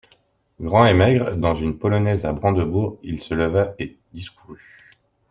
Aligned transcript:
Grand 0.59 0.87
et 0.87 0.95
maigre, 0.95 1.35
dans 1.35 1.53
une 1.53 1.77
polonaise 1.77 2.25
à 2.25 2.33
brandebourgs, 2.33 2.97
il 3.03 3.21
se 3.21 3.35
leva, 3.35 3.75
discourut. 4.13 4.89